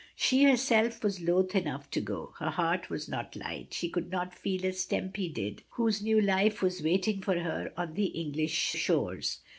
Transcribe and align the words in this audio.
She 0.15 0.45
herself 0.45 1.03
was 1.03 1.21
loth 1.21 1.53
enough 1.55 1.91
to 1.91 2.01
go. 2.01 2.33
Her 2.39 2.49
heart 2.49 2.89
was 2.89 3.07
not 3.07 3.35
light, 3.35 3.71
she 3.71 3.87
could 3.87 4.09
not 4.09 4.33
feel 4.33 4.65
as 4.65 4.83
Tempy 4.83 5.29
did, 5.29 5.61
whose 5.73 6.01
new 6.01 6.19
life 6.19 6.59
was 6.63 6.81
waiting 6.81 7.21
for 7.21 7.37
her 7.37 7.71
on 7.77 7.93
the 7.93 8.05
English 8.05 8.55
shores. 8.75 9.41